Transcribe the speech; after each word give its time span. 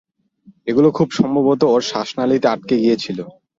ওগুলো 0.67 0.89
খুব 0.97 1.07
সম্ভবত 1.19 1.61
ওর 1.65 1.81
শ্বাসনালীতে 1.89 2.47
আটকে 2.53 2.75
গিয়েছিল। 2.83 3.19